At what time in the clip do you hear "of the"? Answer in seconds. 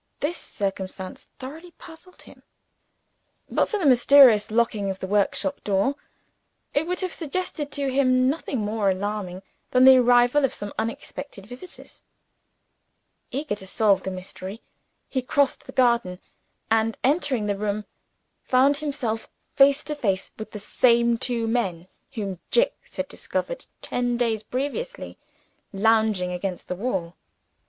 4.89-5.05